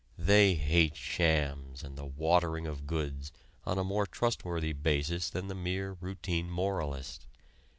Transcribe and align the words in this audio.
They 0.17 0.55
hate 0.55 0.95
shams 0.95 1.83
and 1.83 1.95
the 1.95 2.07
watering 2.07 2.65
of 2.65 2.87
goods 2.87 3.31
on 3.67 3.77
a 3.77 3.83
more 3.83 4.07
trustworthy 4.07 4.73
basis 4.73 5.29
than 5.29 5.47
the 5.47 5.53
mere 5.53 5.93
routine 6.01 6.49
moralist. 6.49 7.27